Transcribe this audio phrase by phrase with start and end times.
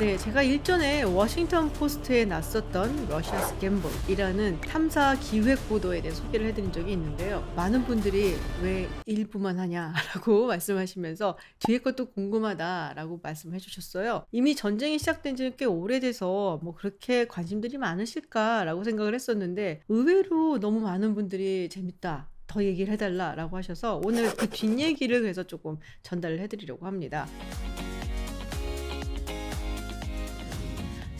[0.00, 6.94] 네, 제가 일전에 워싱턴 포스트에 났었던 Russia's Gamble이라는 탐사 기획 보도에 대해 소개를 해드린 적이
[6.94, 7.48] 있는데요.
[7.54, 14.26] 많은 분들이 왜 일부만 하냐라고 말씀하시면서 뒤에 것도 궁금하다라고 말씀해 주셨어요.
[14.32, 21.14] 이미 전쟁이 시작된 지는 꽤 오래돼서 뭐 그렇게 관심들이 많으실까라고 생각을 했었는데 의외로 너무 많은
[21.14, 22.28] 분들이 재밌다.
[22.48, 27.28] 더 얘기를 해달라라고 하셔서 오늘 그 뒷얘기를 그래서 조금 전달을 해드리려고 합니다.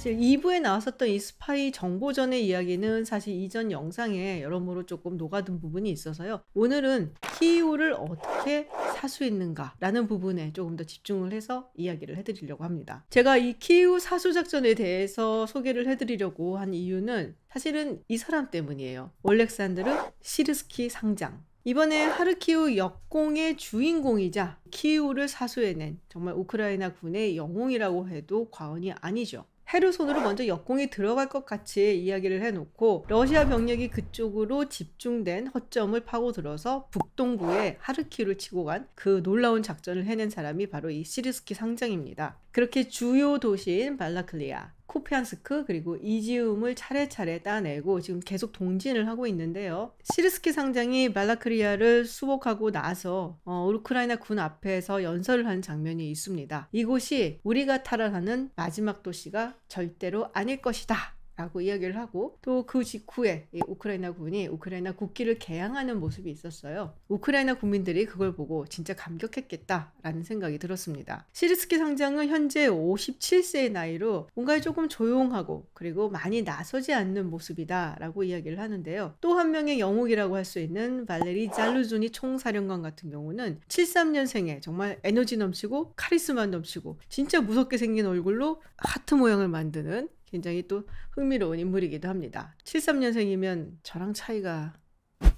[0.05, 6.43] 사실 2부에 나왔었던 이 스파이 정보전의 이야기는 사실 이전 영상에 여러모로 조금 녹아든 부분이 있어서요.
[6.53, 13.07] 오늘은 키이우를 어떻게 사수했는가 라는 부분에 조금 더 집중을 해서 이야기를 해드리려고 합니다.
[13.09, 19.11] 제가 이 키이우 사수 작전에 대해서 소개를 해드리려고 한 이유는 사실은 이 사람 때문이에요.
[19.23, 19.91] 올렉산드르
[20.21, 21.43] 시르스키 상장.
[21.67, 29.47] 이번에 하르키우 역공의 주인공이자 키이우를 사수해낸 정말 우크라이나 군의 영웅이라고 해도 과언이 아니죠.
[29.75, 37.77] 헤르손으로 먼저 역공이 들어갈 것 같이 이야기를 해놓고 러시아 병력이 그쪽으로 집중된 허점을 파고들어서 북동부에
[37.81, 42.39] 하르키우를 치고 간 그 놀라운 작전을 해낸 사람이 바로 이 시르스키 상장입니다.
[42.53, 49.93] 그렇게 주요 도시인 발라클리아, 쿠피안스크 그리고 이지움을 차례차례 따내고 지금 계속 동진을 하고 있는데요.
[50.05, 56.69] 시르스키 상장이 발라크리아를 수복하고 나서 어, 우크라이나 군 앞에서 연설을 한 장면이 있습니다.
[56.73, 61.14] 이곳이 우리가 탈환하는 마지막 도시가 절대로 아닐 것이다.
[61.37, 66.95] 라고 이야기를 하고 또 그 직후에 우크라이나 군이 우크라이나 국기를 개양하는 모습이 있었어요.
[67.09, 71.27] 우크라이나 국민들이 그걸 보고 진짜 감격했겠다라는 생각이 들었습니다.
[71.33, 79.17] 시르스키 상장은 현재 57세의 나이로 뭔가 조금 조용하고 그리고 많이 나서지 않는 모습이다라고 이야기를 하는데요.
[79.21, 85.37] 또 한 명의 영웅이라고 할 수 있는 발레리 잘루존이 총사령관 같은 경우는 73년생에 정말 에너지
[85.39, 90.83] 넘치고 카리스마 넘치고 진짜 무섭게 생긴 얼굴로 하트 모양을 만드는 굉장히 또
[91.13, 92.57] 흥미로운 인물이기도 합니다.
[92.65, 94.75] 73년생이면 저랑 차이가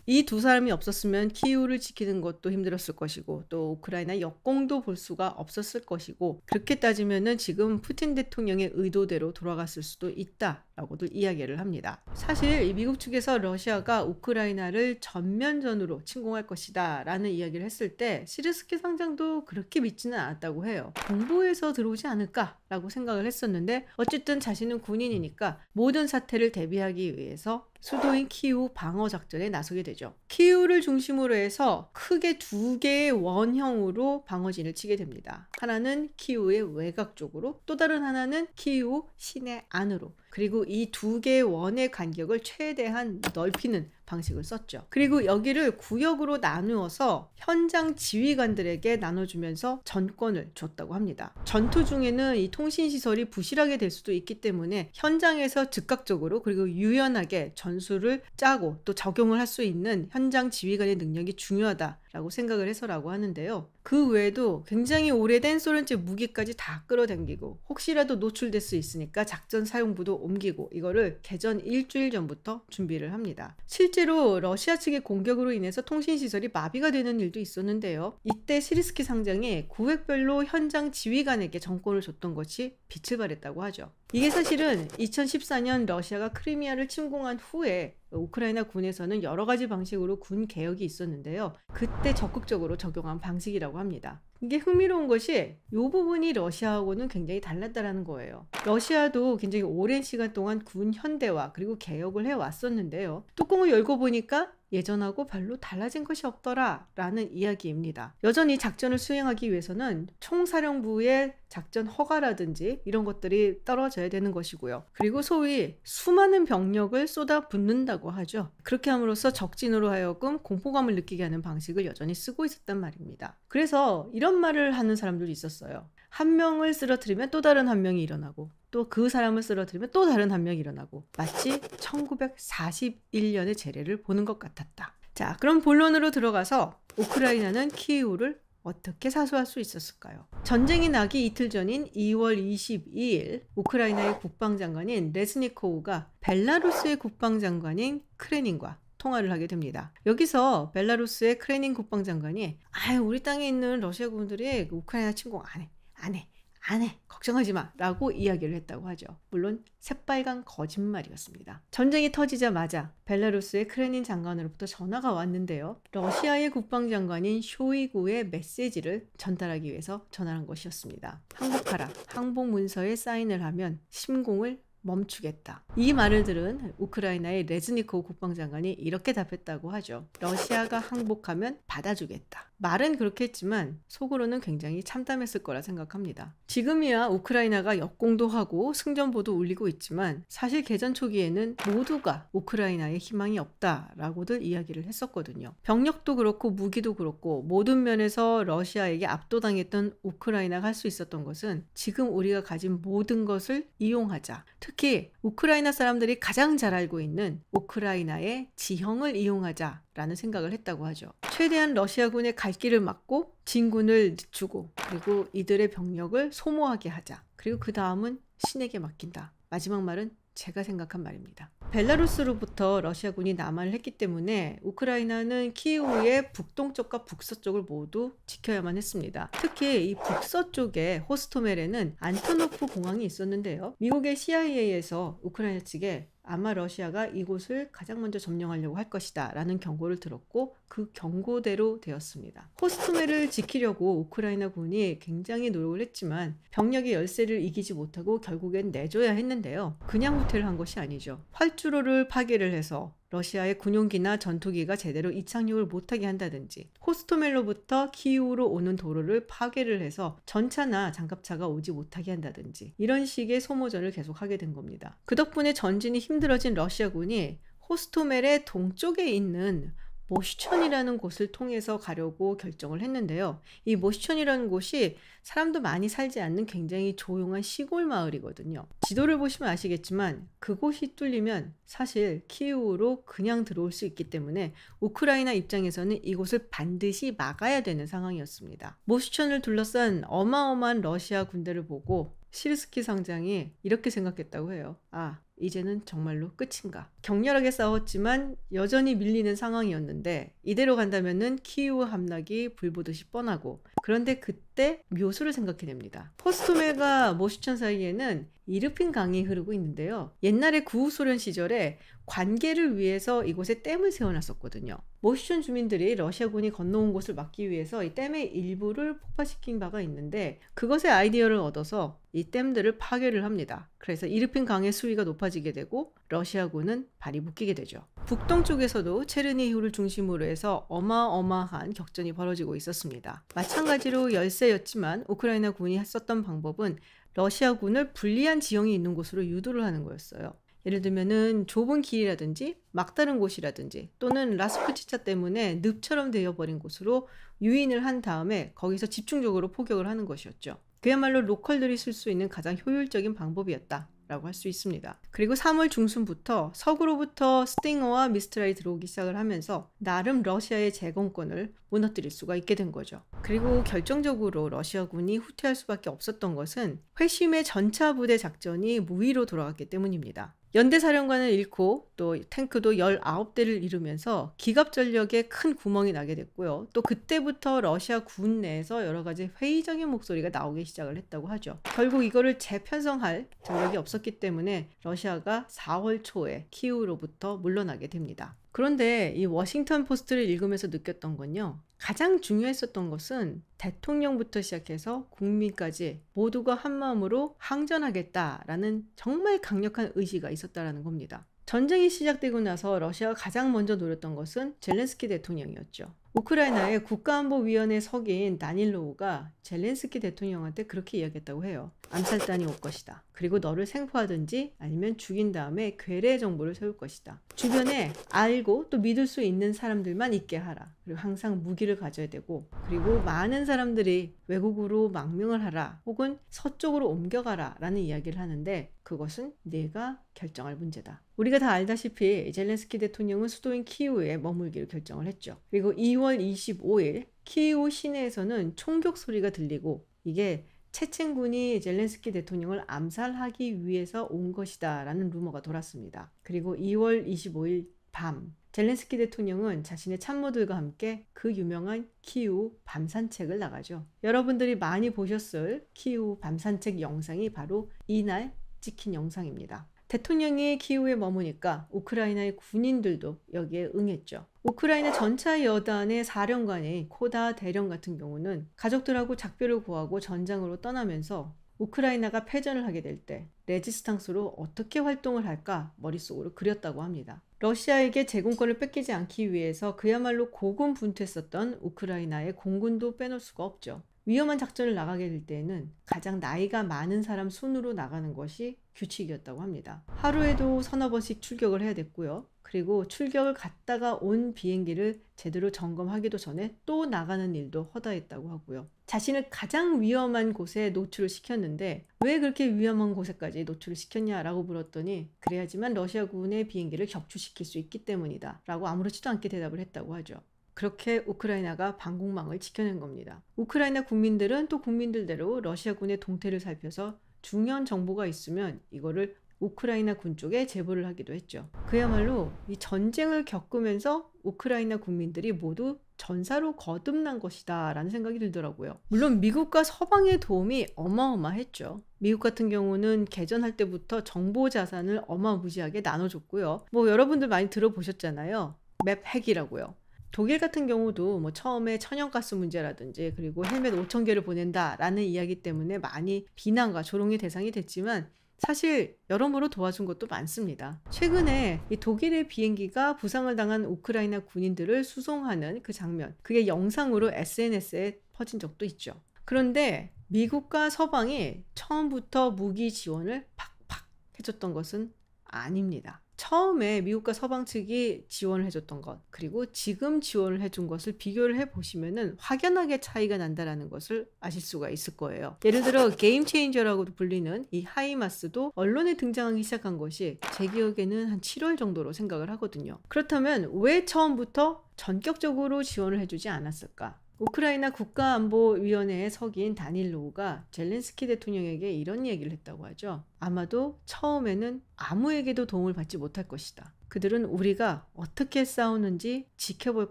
[0.08, 5.84] 이 두 사람이 없었으면 키우를 지키는 것도 힘들었을 것이고 또 우크라이나 역공도 볼 수가 없었을
[5.84, 12.02] 것이고 그렇게 따지면은 지금 푸틴 대통령의 의도대로 돌아갔을 수도 있다라고도 이야기를 합니다.
[12.14, 19.80] 사실 이 미국 측에서 러시아가 우크라이나를 전면전으로 침공할 것이다라는 이야기를 했을 때 시르스키 상장도 그렇게
[19.80, 20.92] 믿지는 않았다고 해요.
[21.08, 29.08] 동부에서 들어오지 않을까라고 생각을 했었는데 어쨌든 자신은 군인이니까 모든 사태를 대비하기 위해서 수도인 키우 방어
[29.08, 30.12] 작전에 나서게 되죠.
[30.26, 35.48] 키우를 중심으로 해서 크게 두 개의 원형으로 방어진을 치게 됩니다.
[35.60, 40.16] 하나는 키우의 외곽 쪽으로, 또 다른 하나는 키우 시내 안으로.
[40.36, 44.84] 그리고 이 두 개의 원의 간격을 최대한 넓히는 방식을 썼죠.
[44.90, 51.34] 그리고 여기를 구역으로 나누어서 현장 지휘관들에게 나눠주면서 전권을 줬다고 합니다.
[51.44, 58.80] 전투 중에는 이 통신시설이 부실하게 될 수도 있기 때문에 현장에서 즉각적으로 그리고 유연하게 전술을 짜고
[58.84, 63.68] 또 적용을 할 수 있는 현장 지휘관의 능력이 중요하다 라고 생각을 해서라고 하는데요.
[63.82, 70.70] 그 외에도 굉장히 오래된 소련제 무기까지 다 끌어당기고 혹시라도 노출될 수 있으니까 작전 사용부도 옮기고
[70.72, 73.54] 이거를 개전 일주일 전부터 준비를 합니다.
[73.66, 78.18] 실제로 러시아 측의 공격으로 인해서 통신시설이 마비가 되는 일도 있었는데요.
[78.24, 83.92] 이때 시리스키 상장이 구획별로 현장 지휘관에게 정권을 줬던 것이 빛을 발했다고 하죠.
[84.14, 91.54] 이게 사실은 2014년 러시아가 크리미아를 침공한 후에 우크라이나 군에서는 여러 가지 방식으로 군 개혁이 있었는데요.
[91.72, 94.22] 그때 적극적으로 적용한 방식이라고 합니다.
[94.40, 98.46] 이게 흥미로운 것이 이 부분이 러시아하고는 굉장히 달랐다라는 거예요.
[98.64, 103.24] 러시아도 굉장히 오랜 시간 동안 군 현대화 그리고 개혁을 해왔었는데요.
[103.34, 108.14] 뚜껑을 열고 보니까 예전하고 별로 달라진 것이 없더라 라는 이야기입니다.
[108.24, 114.84] 여전히 작전을 수행하기 위해서는 총사령부의 작전 허가라든지 이런 것들이 떨어져야 되는 것이고요.
[114.92, 118.50] 그리고 소위 수많은 병력을 쏟아 붓는다고 하죠.
[118.64, 123.38] 그렇게 함으로써 적진으로 하여금 공포감을 느끼게 하는 방식을 여전히 쓰고 있었단 말입니다.
[123.46, 125.88] 그래서 이런 말을 하는 사람들이 있었어요.
[126.08, 130.44] 한 명을 쓰러뜨리면 또 다른 한 명이 일어나고 또 그 사람을 쓰러뜨리면 또 다른 한
[130.44, 134.94] 명이 일어나고 마치 1941년의 재래를 보는 것 같았다.
[135.14, 140.26] 자, 그럼 본론으로 들어가서 우크라이나는 키이우를 어떻게 사수할 수 있었을까요?
[140.42, 149.92] 전쟁이 나기 이틀 전인 2월 22일 우크라이나의 국방장관인 레스니코우가 벨라루스의 국방장관인 크레닌과 통화를 하게 됩니다.
[150.06, 155.70] 여기서 벨라루스의 크레닌 국방장관이 아 우리 땅에 있는 러시아 군들이 우크라이나 침공 안 해.
[155.94, 156.28] 안 해.
[156.68, 156.98] 안 해.
[157.06, 157.72] 걱정하지 마.
[157.76, 159.06] 라고 이야기를 했다고 하죠.
[159.30, 161.62] 물론 새빨간 거짓말이었습니다.
[161.70, 165.80] 전쟁이 터지자마자 벨라루스의 크레닌 장관으로부터 전화가 왔는데요.
[165.92, 171.22] 러시아의 국방장관인 쇼이구의 메시지를 전달하기 위해서 전화한 것이었습니다.
[171.34, 171.88] 항복하라.
[172.08, 175.64] 항복 문서에 사인을 하면 심공을 멈추겠다.
[175.76, 180.06] 이 말을 들은 우크라이나의 레즈니코 국방장관이 이렇게 답했다고 하죠.
[180.20, 182.46] 러시아가 항복하면 받아주겠다.
[182.58, 186.34] 말은 그렇게 했지만 속으로는 굉장히 참담했을 거라 생각합니다.
[186.46, 194.84] 지금이야 우크라이나가 역공도 하고 승전보도 울리고 있지만 사실 개전 초기에는 모두가 우크라이나에 희망이 없다라고들 이야기를
[194.84, 195.52] 했었거든요.
[195.64, 202.42] 병력도 그렇고 무기도 그렇고 모든 면에서 러시아에게 압도당했던 우크라이나가 할 수 있었던 것은 지금 우리가
[202.44, 204.44] 가진 모든 것을 이용하자.
[204.60, 204.75] 특히
[205.22, 211.12] 우크라이나 사람들이 가장 잘 알고 있는 우크라이나의 지형을 이용하자라는 생각을 했다고 하죠.
[211.32, 217.24] 최대한 러시아군의 갈 길을 막고 진군을 늦추고 그리고 이들의 병력을 소모하게 하자.
[217.36, 219.32] 그리고 그 다음은 신에게 맡긴다.
[219.48, 221.50] 마지막 말은 제가 생각한 말입니다.
[221.70, 229.30] 벨라루스로부터 러시아군이 남하를 했기 때문에 우크라이나는 키우의 북동쪽과 북서쪽을 모두 지켜야만 했습니다.
[229.32, 233.74] 특히 이 북서쪽에 호스토멜에는 안토노프 공항이 있었는데요.
[233.78, 240.56] 미국의 CIA에서 우크라이나 측에 아마 러시아가 이곳을 가장 먼저 점령하려고 할 것이다 라는 경고를 들었고
[240.68, 242.50] 그 경고대로 되었습니다.
[242.60, 249.76] 호스토멜을 지키려고 우크라이나 군이 굉장히 노력을 했지만 병력의 열세를 이기지 못하고 결국엔 내줘야 했는데요.
[249.86, 251.22] 그냥 후퇴를 한 것이 아니죠.
[251.32, 259.80] 활주로를 파괴를 해서 러시아의 군용기나 전투기가 제대로 이착륙을 못하게 한다든지 호스토멜로부터 키우로 오는 도로를 파괴를
[259.80, 264.98] 해서 전차나 장갑차가 오지 못하게 한다든지 이런 식의 소모전을 계속하게 된 겁니다.
[265.04, 267.38] 그 덕분에 전진이 힘들어진 러시아군이
[267.68, 269.72] 호스토멜의 동쪽에 있는
[270.08, 273.40] 모시촌이라는 곳을 통해서 가려고 결정을 했는데요.
[273.64, 278.66] 이 모시촌이라는 곳이 사람도 많이 살지 않는 굉장히 조용한 시골 마을이거든요.
[278.82, 286.48] 지도를 보시면 아시겠지만 그곳이 뚫리면 사실 키우로 그냥 들어올 수 있기 때문에 우크라이나 입장에서는 이곳을
[286.50, 288.78] 반드시 막아야 되는 상황이었습니다.
[288.84, 294.76] 모시촌을 둘러싼 어마어마한 러시아 군대를 보고 시르스키 상장이 이렇게 생각했다고 해요.
[294.90, 296.90] 아, 이제는 정말로 끝인가.
[297.02, 306.12] 격렬하게 싸웠지만 여전히 밀리는 상황이었는데 이대로 간다면은 키우 함락이 불보듯이 뻔하고 그런데 그때 묘수를 생각해냅니다.
[306.16, 310.12] 포스토메가 모시천 사이에는 이르핀 강이 흐르고 있는데요.
[310.22, 314.78] 옛날에 구소련 시절에 관계를 위해서 이곳에 댐을 세워놨었거든요.
[315.00, 321.36] 모시촌 주민들이 러시아군이 건너온 곳을 막기 위해서 이 댐의 일부를 폭파시킨 바가 있는데 그것의 아이디어를
[321.36, 323.68] 얻어서 이 댐들을 파괴를 합니다.
[323.78, 327.84] 그래서 이르핀 강의 수위가 높아지게 되고 러시아군은 발이 묶이게 되죠.
[328.06, 333.24] 북동쪽에서도 체르니히우를 중심으로 해서 어마어마한 격전이 벌어지고 있었습니다.
[333.34, 336.78] 마찬가지로 열세였지만 우크라이나 군이 했었던 방법은
[337.16, 340.34] 러시아군을 불리한 지형이 있는 곳으로 유도를 하는 거였어요.
[340.66, 347.08] 예를 들면은 좁은 길이라든지 막다른 곳이라든지 또는 라스푸치차 때문에 늪처럼 되어버린 곳으로
[347.40, 350.58] 유인을 한 다음에 거기서 집중적으로 포격을 하는 것이었죠.
[350.80, 353.88] 그야말로 로컬들이 쓸 수 있는 가장 효율적인 방법이었다.
[354.08, 355.00] 라고 할 수 있습니다.
[355.10, 362.54] 그리고 3월 중순부터 서구로부터 스팅어와 미스트라이 들어오기 시작을 하면서 나름 러시아의 제공권을 무너뜨릴 수가 있게
[362.54, 363.02] 된 거죠.
[363.22, 370.35] 그리고 결정적으로 러시아군이 후퇴할 수밖에 없었던 것은 회심의 전차 부대 작전이 무위로 돌아갔기 때문입니다.
[370.54, 376.68] 연대 사령관을 잃고 또 탱크도 19대를 잃으면서 기갑 전력에 큰 구멍이 나게 됐고요.
[376.72, 381.58] 또 그때부터 러시아 군 내에서 여러 가지 회의적인 목소리가 나오기 시작을 했다고 하죠.
[381.64, 388.36] 결국 이거를 재편성할 전력이 없었기 때문에 러시아가 4월 초에 키우로부터 물러나게 됩니다.
[388.56, 391.60] 그런데 이 워싱턴 포스트를 읽으면서 느꼈던 건요.
[391.76, 401.26] 가장 중요했었던 것은 대통령부터 시작해서 국민까지 모두가 한마음으로 항전하겠다라는 정말 강력한 의지가 있었다라는 겁니다.
[401.44, 405.94] 전쟁이 시작되고 나서 러시아가 가장 먼저 노렸던 것은 젤렌스키 대통령이었죠.
[406.18, 411.72] 우크라이나의 국가안보위원회 서기인 다닐로우가 젤렌스키 대통령한테 그렇게 이야기했다고 해요.
[411.90, 413.04] 암살단이 올 것이다.
[413.12, 417.20] 그리고 너를 생포하든지 아니면 죽인 다음에 괴뢰 정부를 세울 것이다.
[417.34, 420.74] 주변에 알고 또 믿을 수 있는 사람들만 있게 하라.
[420.84, 427.82] 그리고 항상 무기를 가져야 되고 그리고 많은 사람들이 외국으로 망명을 하라 혹은 서쪽으로 옮겨가라 라는
[427.82, 431.02] 이야기를 하는데 그것은 내가 결정할 문제다.
[431.16, 435.40] 우리가 다 알다시피 젤렌스키 대통령은 수도인 키우에 머물기로 결정을 했죠.
[435.50, 444.32] 그리고 2월 25일 키우 시내에서는 총격 소리가 들리고 이게 체첸군이 젤렌스키 대통령을 암살하기 위해서 온
[444.32, 446.12] 것이다 라는 루머가 돌았습니다.
[446.22, 453.86] 그리고 2월 25일 밤 젤렌스키 대통령은 자신의 참모들과 함께 그 유명한 키우 밤산책을 나가죠.
[454.02, 459.68] 여러분들이 많이 보셨을 키우 밤산책 영상이 바로 이날 찍힌 영상입니다.
[459.88, 464.26] 대통령이 키우에 머무니까 우크라이나의 군인들도 여기에 응했죠.
[464.42, 472.66] 우크라이나 전차 여단의 사령관의 코다 대령 같은 경우는 가족들하고 작별을 구하고 전장으로 떠나면서 우크라이나가 패전을
[472.66, 477.22] 하게 될 때 레지스탕스로 어떻게 활동을 할까 머릿속으로 그렸다고 합니다.
[477.38, 483.82] 러시아에게 제공권을 뺏기지 않기 위해서 그야말로 고군분투했었던 우크라이나의 공군도 빼놓을 수가 없죠.
[484.06, 489.82] 위험한 작전을 나가게 될 때에는 가장 나이가 많은 사람 순으로 나가는 것이 규칙이었다고 합니다.
[489.86, 492.26] 하루에도 서너 번씩 출격을 해야 됐고요.
[492.42, 498.68] 그리고 출격을 갔다가 온 비행기를 제대로 점검하기도 전에 또 나가는 일도 허다했다고 하고요.
[498.86, 506.46] 자신을 가장 위험한 곳에 노출을 시켰는데 왜 그렇게 위험한 곳에까지 노출을 시켰냐라고 물었더니 그래야지만 러시아군의
[506.46, 510.22] 비행기를 격추시킬 수 있기 때문이다 라고 아무렇지도 않게 대답을 했다고 하죠.
[510.54, 513.22] 그렇게 우크라이나가 방공망을 지켜낸 겁니다.
[513.34, 520.86] 우크라이나 국민들은 또 국민들대로 러시아군의 동태를 살펴서 중요한 정보가 있으면 이거를 우크라이나 군 쪽에 제보를
[520.86, 521.48] 하기도 했죠.
[521.66, 528.78] 그야말로 이 전쟁을 겪으면서 우크라이나 국민들이 모두 전사로 거듭난 것이다 라는 생각이 들더라고요.
[528.86, 531.82] 물론 미국과 서방의 도움이 어마어마했죠.
[531.98, 536.66] 미국 같은 경우는 개전할 때부터 정보 자산을 어마무지하게 나눠줬고요.
[536.70, 538.54] 뭐 여러분들 많이 들어보셨잖아요.
[538.84, 539.74] 맵 핵이라고요.
[540.16, 546.24] 독일 같은 경우도 뭐 처음에 천연가스 문제라든지 그리고 헬멧 5천 개를 보낸다라는 이야기 때문에 많이
[546.36, 550.80] 비난과 조롱의 대상이 됐지만 사실 여러모로 도와준 것도 많습니다.
[550.88, 558.40] 최근에 이 독일의 비행기가 부상을 당한 우크라이나 군인들을 수송하는 그 장면, 그게 영상으로 SNS에 퍼진
[558.40, 558.94] 적도 있죠.
[559.26, 563.86] 그런데 미국과 서방이 처음부터 무기 지원을 팍팍
[564.18, 564.94] 해줬던 것은
[565.24, 566.00] 아닙니다.
[566.16, 572.80] 처음에 미국과 서방 측이 지원을 해줬던 것 그리고 지금 지원을 해준 것을 비교를 해보시면은 확연하게
[572.80, 575.36] 차이가 난다라는 것을 아실 수가 있을 거예요.
[575.44, 581.58] 예를 들어 game changer라고도 불리는 이 하이마스도 언론에 등장하기 시작한 것이 제 기억에는 한 7월
[581.58, 582.78] 정도로 생각을 하거든요.
[582.88, 586.98] 그렇다면 왜 처음부터 전격적으로 지원을 해주지 않았을까?
[587.18, 593.04] 우크라이나 국가안보위원회에 석인 다닐로우가 젤렌스키 대통령에게 이런 얘기를 했다고 하죠.
[593.18, 596.74] 아마도 처음에는 아무에게도 도움을 받지 못할 것이다.
[596.88, 599.90] 그들은 우리가 어떻게 싸우는지 지켜볼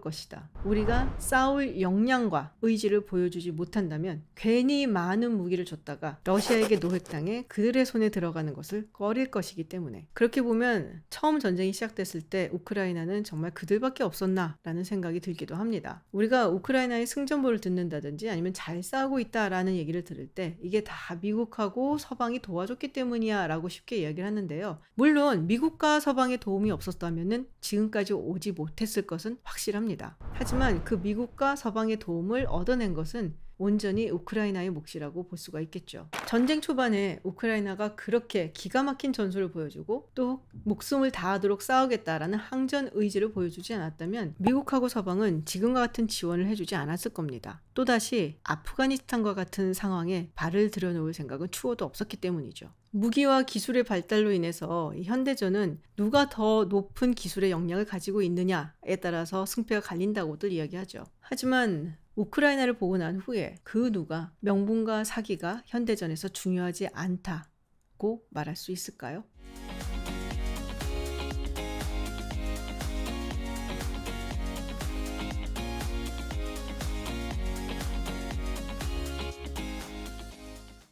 [0.00, 0.48] 것이다.
[0.64, 8.54] 우리가 싸울 역량과 의지를 보여주지 못한다면 괜히 많은 무기를 줬다가 러시아에게 노획당해 그들의 손에 들어가는
[8.54, 15.20] 것을 꺼릴 것이기 때문에 그렇게 보면 처음 전쟁이 시작됐을 때 우크라이나는 정말 그들밖에 없었나라는 생각이
[15.20, 16.02] 들기도 합니다.
[16.12, 22.40] 우리가 우크라이나의 승전보를 듣는다든지 아니면 잘 싸우고 있다라는 얘기를 들을 때 이게 다 미국하고 서방이
[22.40, 24.78] 도와줬기 때문이야라고 쉽게 이야기를 하는데요.
[24.94, 30.16] 물론 미국과 서방의 도움이 없 없었다면 지금까지 오지 못했을 것은 확실합니다.
[30.32, 36.08] 하지만 그 미국과 서방의 도움을 얻어낸 것은 온전히 우크라이나의 몫이라고 볼 수가 있겠죠.
[36.26, 43.74] 전쟁 초반에 우크라이나가 그렇게 기가 막힌 전술을 보여주고 또 목숨을 다하도록 싸우겠다라는 항전 의지를 보여주지
[43.74, 47.62] 않았다면 미국하고 서방은 지금과 같은 지원을 해주지 않았을 겁니다.
[47.74, 52.70] 또다시 아프가니스탄과 같은 상황에 발을 들여놓을 생각은 추호도 없었기 때문이죠.
[52.90, 60.52] 무기와 기술의 발달로 인해서 현대전은 누가 더 높은 기술의 역량을 가지고 있느냐에 따라서 승패가 갈린다고들
[60.52, 61.04] 이야기하죠.
[61.20, 69.24] 하지만 우크라이나를 보고 난 후에 그 누가 명분과 사기가 현대전에서 중요하지 않다고 말할 수 있을까요?